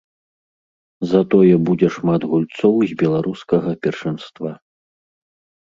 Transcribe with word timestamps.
Затое 1.11 1.53
будзе 1.67 1.87
шмат 1.99 2.21
гульцоў 2.33 2.75
з 2.95 2.99
беларускага 3.03 3.69
першынства. 3.87 4.59